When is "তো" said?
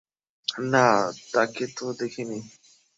1.77-1.85